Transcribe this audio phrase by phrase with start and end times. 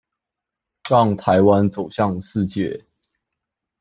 [0.89, 2.85] 讓臺灣走向世界